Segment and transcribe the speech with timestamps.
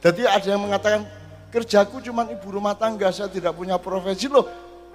[0.00, 1.02] Jadi ada yang mengatakan
[1.48, 4.44] kerjaku cuma ibu rumah tangga, saya tidak punya profesi loh.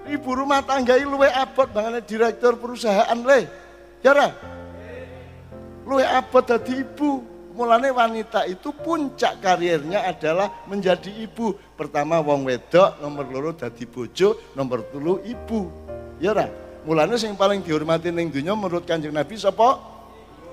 [0.02, 3.46] Ibu rumah tangga itu luwe abot banget direktur perusahaan le.
[4.02, 4.34] Ya ra?
[5.86, 7.22] Luwe abot jadi ibu.
[7.52, 11.52] Mulane wanita itu puncak karirnya adalah menjadi ibu.
[11.76, 15.68] Pertama wong wedok, nomor loro dadi bojo, nomor telu ibu.
[16.16, 16.48] Ya ra?
[16.82, 19.78] Mulane yang paling dihormati ning dunia menurut Kanjeng Nabi sapa?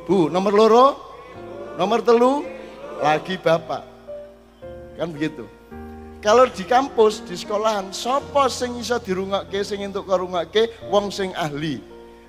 [0.05, 0.85] Bu, nomor loro,
[1.79, 2.45] nomor telu
[3.01, 3.98] lagi bapak.
[4.99, 5.47] Kan begitu.
[6.19, 11.79] Kalau di kampus, di sekolahan, sopo sing iso dirungokke sing entuk karungokke wong sing ahli.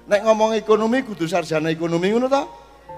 [0.07, 2.47] Nek ngomong ekonomi kudu sarjana ekonomi ngono ta?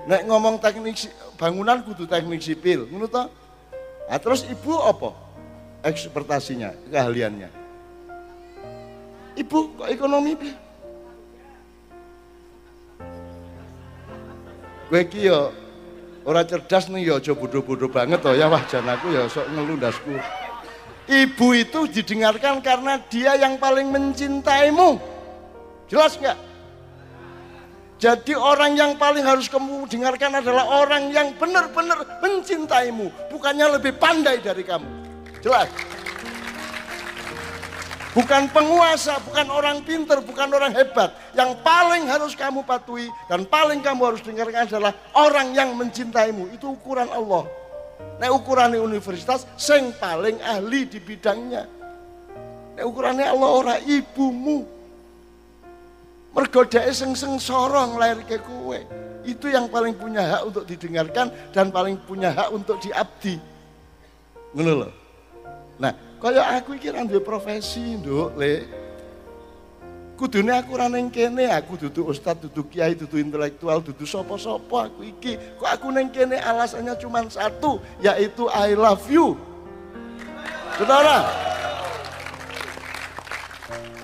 [0.04, 1.08] Nek ngomong teknik
[1.40, 3.32] bangunan kudu teknik sipil, ngono ta?
[4.04, 5.16] Nah, terus ibu apa?
[5.80, 7.48] Ekspertasinya, keahliannya.
[9.40, 10.36] Ibu kok ekonomi?
[14.92, 15.61] Gue ki yo
[16.22, 20.14] ora cerdas nih yo aja bodoh-bodoh banget toh ya wah jan aku ya sok ngelundasku.
[21.10, 25.02] Ibu itu didengarkan karena dia yang paling mencintaimu.
[25.90, 26.38] Jelas nggak?
[28.02, 33.10] Jadi orang yang paling harus kamu dengarkan adalah orang yang benar-benar mencintaimu.
[33.30, 34.90] Bukannya lebih pandai dari kamu.
[35.38, 35.70] Jelas?
[38.12, 41.16] Bukan penguasa, bukan orang pinter, bukan orang hebat.
[41.32, 46.52] Yang paling harus kamu patuhi dan paling kamu harus dengarkan adalah orang yang mencintaimu.
[46.52, 47.48] Itu ukuran Allah.
[48.20, 51.64] Nek ukurannya universitas, sing paling ahli di bidangnya.
[52.76, 54.68] Nek ukurannya Allah ora ibumu.
[56.36, 58.84] Mergodai sing sing sorong lahir ke kue.
[59.24, 63.40] Itu yang paling punya hak untuk didengarkan dan paling punya hak untuk diabdi.
[64.52, 65.01] Loh.
[65.80, 68.54] Nah, kaya aku iki ra profesi, Nduk, Le.
[70.22, 75.02] Kudune aku ora ning kene, aku dudu ustaz, dudu kiai, dudu intelektual, dudu sapa-sapa aku
[75.02, 75.34] iki.
[75.58, 79.34] Kok aku ning kene alasannya cuma satu, yaitu I love you.
[80.78, 81.26] Saudara,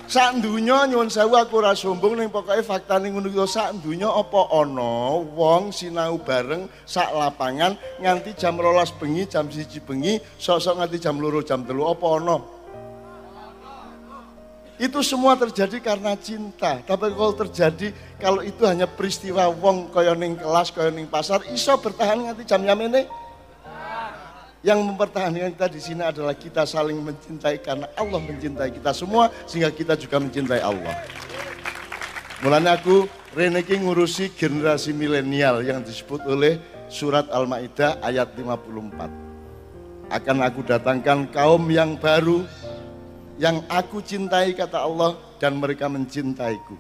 [0.09, 4.41] sak dunya nyuwun sewu aku ora sombong ning pokoke faktane ngono iki sak dunya apa
[4.57, 10.97] ana wong sinau bareng sak lapangan nganti jam 12 bengi, jam 1 bengi, sok-sok nganti
[10.97, 12.37] jam 2 jam 3 apa ana?
[14.79, 16.79] Itu semua terjadi karena cinta.
[16.87, 17.91] Tapi kalau terjadi,
[18.23, 22.63] kalau itu hanya peristiwa wong kaya ning kelas, kaya ning pasar, iso bertahan nganti jam
[22.63, 23.28] jam ini.
[24.59, 29.71] Yang mempertahankan kita di sini adalah kita saling mencintai karena Allah mencintai kita semua sehingga
[29.71, 30.99] kita juga mencintai Allah.
[32.43, 36.59] Mulanya aku Reneki ngurusi generasi milenial yang disebut oleh
[36.91, 40.11] surat Al-Maidah ayat 54.
[40.11, 42.43] Akan aku datangkan kaum yang baru
[43.39, 46.75] yang aku cintai kata Allah dan mereka mencintaiku.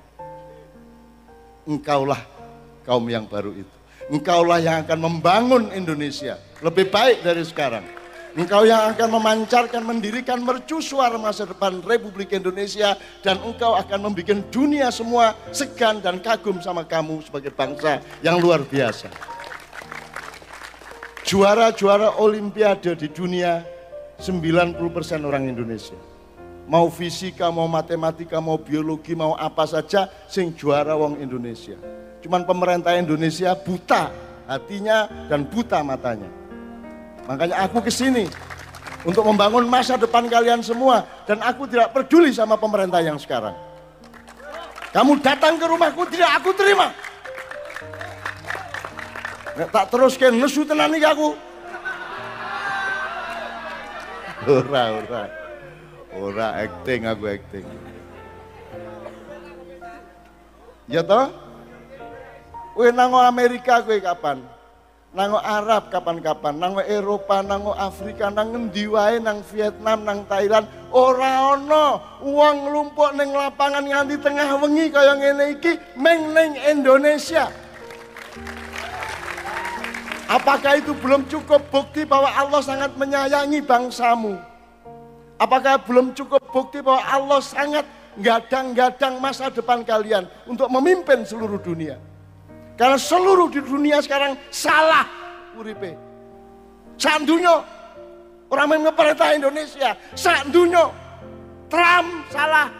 [1.68, 2.18] Engkaulah
[2.82, 3.77] kaum yang baru itu.
[4.08, 7.84] Engkaulah yang akan membangun Indonesia lebih baik dari sekarang.
[8.38, 14.94] Engkau yang akan memancarkan, mendirikan mercusuar masa depan Republik Indonesia dan engkau akan membuat dunia
[14.94, 19.10] semua segan dan kagum sama kamu sebagai bangsa yang luar biasa.
[21.26, 23.60] Juara-juara olimpiade di dunia
[24.22, 24.80] 90%
[25.26, 25.98] orang Indonesia
[26.68, 31.80] mau fisika, mau matematika, mau biologi, mau apa saja, sing juara wong Indonesia.
[32.18, 34.10] Cuman pemerintah Indonesia buta
[34.48, 36.30] hatinya dan buta matanya.
[37.28, 38.24] Makanya aku ke sini
[39.04, 43.54] untuk membangun masa depan kalian semua dan aku tidak peduli sama pemerintah yang sekarang.
[44.88, 46.90] Kamu datang ke rumahku tidak aku terima.
[49.58, 51.36] Nek tak teruskan nesu tenan aku.
[54.48, 55.22] Ora, ora.
[56.16, 57.66] Ora acting aku acting.
[60.88, 61.47] Ya toh?
[62.78, 64.38] Kowe nang Amerika kowe kapan?
[65.10, 68.86] Nang Arab kapan-kapan, nang Eropa, nang Afrika, nang ngendi
[69.18, 70.62] nang Vietnam, nang Thailand,
[70.94, 77.50] ora ana wong nglumpuk ning lapangan nganti tengah wengi kaya ngene iki meng ning Indonesia.
[80.30, 84.38] Apakah itu belum cukup bukti bahwa Allah sangat menyayangi bangsamu?
[85.34, 87.90] Apakah belum cukup bukti bahwa Allah sangat
[88.22, 91.98] gadang-gadang masa depan kalian untuk memimpin seluruh dunia?
[92.78, 95.02] Karena seluruh di dunia sekarang salah
[95.58, 95.98] uripe.
[96.94, 97.58] Sandunya
[98.46, 100.86] orang yang ngeperintah Indonesia, sandunya
[101.66, 102.70] Trump salah.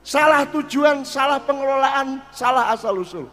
[0.00, 3.30] Salah tujuan, salah pengelolaan, salah asal-usul.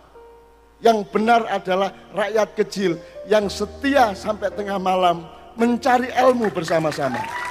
[0.78, 5.26] Yang benar adalah rakyat kecil yang setia sampai tengah malam
[5.58, 7.47] mencari ilmu bersama-sama.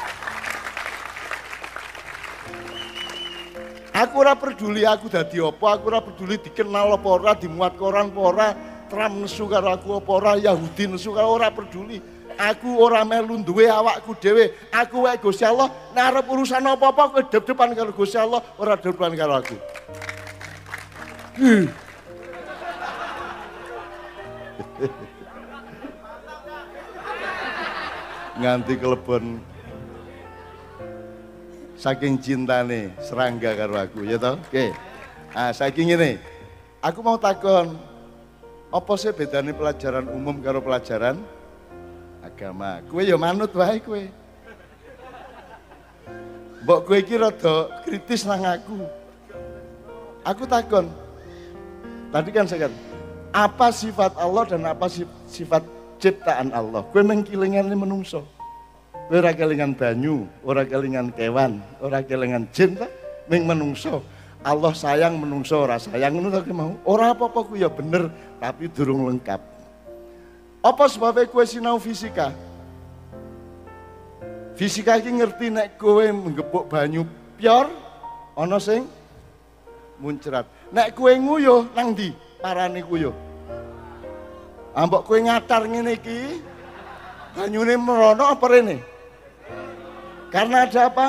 [3.97, 8.21] Aku ora peduli aku dadi apa, aku ora peduli dikenal apa ora, dimuat koran apa
[8.21, 8.53] ora,
[8.93, 11.97] Trump nesu karo aku apa ora, Yahudi nesu karo ora peduli.
[12.37, 14.53] Aku ora melu duwe awakku dhewe.
[14.69, 19.41] Aku wae Gusti Allah narep urusan apa-apa kowe dep-depan karo Gusti Allah, ora depan karo
[19.41, 19.57] aku.
[28.45, 29.41] Nganti kelebon
[31.77, 34.41] saking cintane serangga karo aku ya toh?
[34.49, 34.73] Oke.
[35.37, 36.17] Ah saking ini
[36.81, 37.77] aku mau takon
[38.73, 41.21] apa sih bedanya pelajaran umum karo pelajaran
[42.25, 42.81] agama?
[42.89, 44.09] Kue ya manut wae kue
[46.65, 48.89] mbok kue iki rada kritis nang aku.
[50.27, 50.91] Aku takon.
[52.11, 52.73] Tadi kan saya kan
[53.31, 54.89] apa sifat Allah dan apa
[55.29, 55.63] sifat
[56.01, 56.83] ciptaan Allah?
[56.91, 58.36] Kue mengkilingan menungso
[59.11, 62.91] ora kelingan banyu, ora kelingan kewan, ora kelingan jin ta,
[63.31, 64.03] ming menungso.
[64.47, 66.75] Allah sayang menungso ora sayang ngono ta mau.
[66.87, 69.43] Ora apa-apa ku ya bener, tapi durung lengkap.
[70.63, 72.35] Apa sebabnya kue sinau fisika?
[74.57, 77.05] Fisika iki ngerti nek kowe menggepuk banyu
[77.37, 77.71] pior
[78.35, 78.89] ana sing
[80.01, 80.49] muncrat.
[80.73, 82.11] Nek kowe nguyuh nang ndi?
[82.43, 83.15] Parane kuyuh.
[84.75, 86.41] Ambok kowe ngatar ngene iki
[87.37, 88.96] banyune merono apa rene?
[90.31, 91.07] Karena ada apa?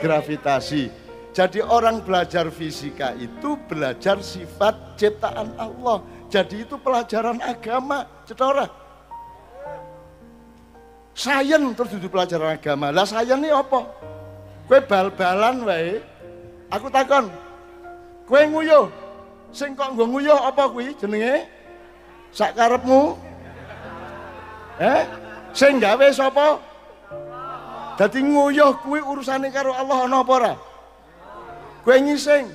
[0.00, 0.92] Gravitasi.
[1.34, 5.98] Jadi orang belajar fisika itu belajar sifat ciptaan Allah.
[6.30, 8.70] Jadi itu pelajaran agama, cetora.
[11.14, 12.94] Sayen terus itu pelajaran agama.
[12.94, 13.82] Lah sayen ini apa?
[14.70, 15.98] Kue bal-balan wae.
[16.70, 17.30] Aku takon.
[18.26, 18.86] Kue nguyuh.
[19.54, 21.46] Sing kok nggo apa kuwi jenenge?
[22.34, 23.14] Sak karepmu?
[24.82, 25.06] Eh?
[25.54, 26.06] Sing gawe?
[27.94, 30.54] Dadi nguyuh kuwi urusane karo Allah ana apa ora?
[31.86, 32.50] Kowe ngising.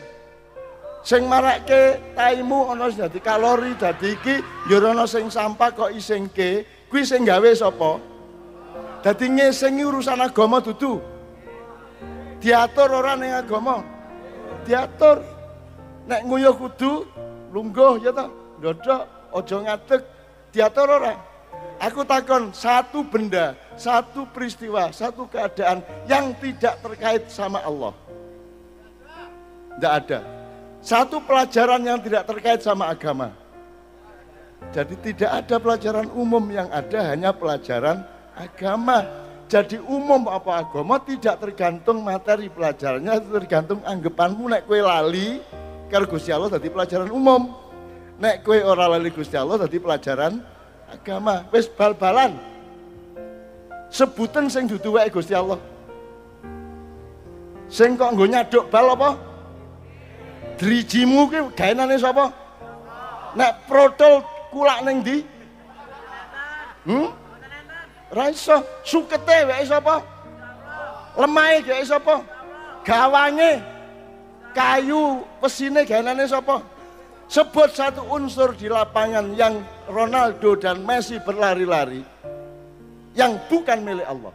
[0.99, 4.35] Sing taimu ana dadi kalori, dadi iki
[4.67, 8.03] ya ana sing sampah kok isingke, kuwi sing gawe sapa?
[8.99, 10.99] Dadi ngising urusan agama dudu.
[12.43, 13.79] Diatur ora ning agama.
[14.67, 15.23] Diatur.
[16.03, 17.07] Nek nguyuh kudu
[17.55, 18.27] lungguh ya ta,
[18.59, 19.01] ndodok,
[19.39, 20.01] aja ngadeg.
[20.51, 21.28] Diatur ora?
[21.79, 25.79] Aku takon satu benda, satu peristiwa, satu keadaan
[26.11, 27.95] yang tidak terkait sama Allah.
[29.79, 30.19] Tidak ada.
[30.83, 33.31] Satu pelajaran yang tidak terkait sama agama.
[34.75, 38.03] Jadi tidak ada pelajaran umum yang ada hanya pelajaran
[38.35, 39.07] agama.
[39.47, 45.39] Jadi umum apa agama tidak tergantung materi pelajarannya, tergantung anggapanmu nek kue lali
[45.87, 47.55] karo Gusti Allah tadi pelajaran umum.
[48.19, 50.58] Nek kue ora lali Gusti Allah tadi pelajaran
[50.93, 51.45] agama.
[51.53, 52.37] Wis bal-balan.
[53.89, 55.57] Sebutan sing dudu wae Gusti Allah.
[57.69, 59.17] Sing kok nggo nyaduk bal apa?
[60.57, 62.33] Drijimu ki gaenane sapa?
[63.37, 65.17] Nek protol kulak ning ndi?
[66.85, 67.13] Hmm?
[68.09, 70.01] Ra iso, sukete wae sapa?
[71.13, 72.15] Lemahe gawe sapa?
[72.81, 73.61] Gawange
[74.53, 76.61] kayu pesine gaenane sapa?
[77.29, 82.05] Sebut satu unsur di lapangan yang Ronaldo dan Messi berlari-lari
[83.17, 84.33] yang bukan milik Allah.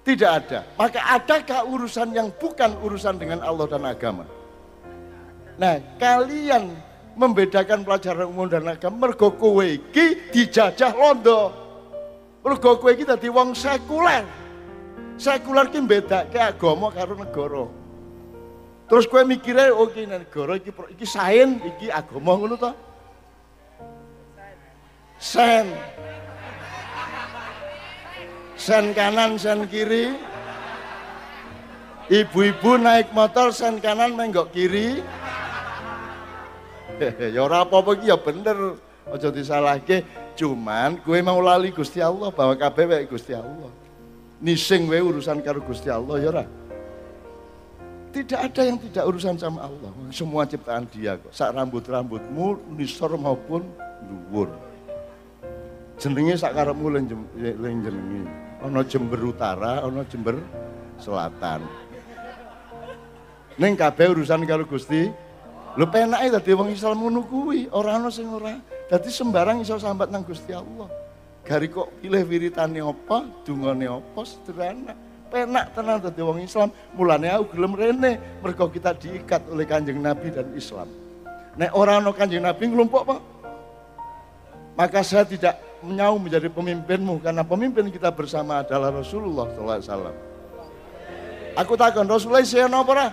[0.00, 0.60] Tidak ada.
[0.80, 4.24] Maka adakah urusan yang bukan urusan dengan Allah dan agama?
[5.60, 6.72] Nah, kalian
[7.18, 11.52] membedakan pelajaran umum dan agama mergo kowe iki dijajah londo.
[12.40, 14.24] Mergo kowe iki dadi wong sekuler.
[15.18, 17.64] Sekuler ki mbedake agama karo negara.
[18.86, 22.70] Terus kowe mikirnya oh iki negara iki iki sain, iki agama ngono to.
[25.26, 25.66] Sen.
[28.54, 30.14] Sen kanan, sen kiri.
[32.06, 35.02] Ibu-ibu naik motor sen kanan menggok kiri.
[37.34, 38.78] ya ora apa-apa ya bener.
[39.10, 40.06] Aja disalahke.
[40.38, 43.70] Cuman kowe mau lali Gusti Allah bahwa kabeh Gusti Allah.
[44.38, 46.44] Nising wae urusan karo Gusti Allah ya ora.
[48.14, 49.90] Tidak ada yang tidak urusan sama Allah.
[50.14, 51.34] Semua ciptaan dia kok.
[51.34, 53.66] Sak rambut-rambutmu nisor maupun
[54.06, 54.48] dhuwur.
[55.96, 57.08] Jenenge sak karepmu ling
[57.80, 58.22] jenenge.
[58.60, 60.36] Ana Jember Utara, ana Jember
[61.00, 61.64] Selatan.
[63.56, 65.08] Ning kabeh urusan karo Gusti.
[65.76, 68.56] Lho penake dadi wong Islam ngono kuwi, ora ana sing ora.
[68.88, 70.88] Dadi sembarang iso sambat nang Gusti Allah.
[71.44, 74.96] Gari kok pilih wiritane apa, dungane apa sederhana
[75.28, 76.72] penak tenang dadi wong Islam.
[76.94, 80.88] Mulane aku gelem rene mergo kita diikat oleh Kanjeng Nabi dan Islam.
[81.60, 83.20] Nek orang no Kanjeng Nabi ngelompok Pak.
[84.76, 90.16] Maka saya tidak menyau menjadi pemimpinmu karena pemimpin kita bersama adalah Rasulullah SAW.
[91.56, 93.08] Aku takkan Rasulullah saya napa ora?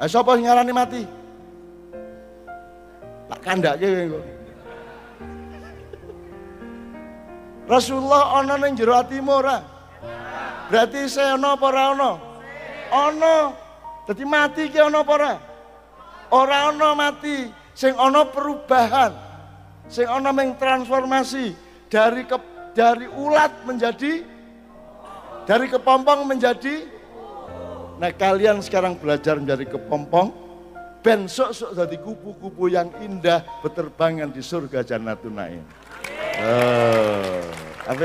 [0.00, 1.02] Eh sapa sing ngarani mati?
[3.26, 4.36] Tak kandhake kowe
[7.66, 9.42] Rasulullah ana ning jero atimu?
[10.70, 12.10] Berarti saya ana apa ora ana?
[12.94, 13.36] Ana.
[14.06, 15.34] Dadi mati ki ana apa ora?
[16.30, 19.10] Ora ana mati, sing ana perubahan.
[19.86, 21.54] Sing ana meng transformasi
[21.86, 22.38] dari ke,
[22.74, 24.22] dari ulat menjadi
[25.46, 26.96] dari kepompong menjadi
[27.96, 30.28] Nah kalian sekarang belajar menjadi kepompong,
[31.00, 35.64] besok sok jadi kupu-kupu yang indah berterbangan di surga Jannatun Naim.
[36.36, 37.40] Oh,
[37.88, 38.02] apa